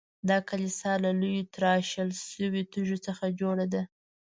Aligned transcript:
دا 0.29 0.37
کلیسا 0.49 0.91
له 1.03 1.09
لویو 1.21 1.49
تراشل 1.55 2.09
شویو 2.29 2.67
تیږو 2.71 2.97
څخه 3.07 3.25
جوړه 3.39 3.65
ده. 3.73 3.81